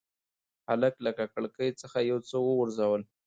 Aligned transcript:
هلک 0.67 0.95
له 1.05 1.11
کړکۍ 1.35 1.69
څخه 1.81 1.97
یو 2.09 2.17
څه 2.29 2.35
وغورځول. 2.45 3.01